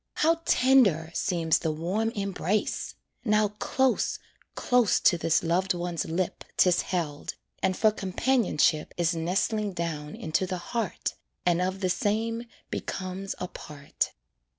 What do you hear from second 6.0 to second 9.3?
lip 'Tis held, and for companionship Is